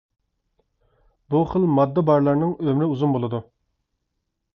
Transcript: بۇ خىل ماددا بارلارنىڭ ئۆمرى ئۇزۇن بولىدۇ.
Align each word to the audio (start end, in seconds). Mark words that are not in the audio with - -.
بۇ 1.33 1.41
خىل 1.51 1.67
ماددا 1.79 2.03
بارلارنىڭ 2.07 2.55
ئۆمرى 2.69 2.89
ئۇزۇن 2.95 3.13
بولىدۇ. 3.17 3.43